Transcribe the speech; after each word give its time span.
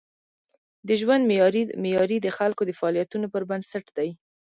د 0.87 0.89
ژوند 1.01 1.23
معیاري 1.83 2.17
د 2.21 2.27
خلکو 2.37 2.61
د 2.65 2.71
فعالیتونو 2.79 3.25
پر 3.33 3.43
بنسټ 3.49 3.85
دی. 3.97 4.09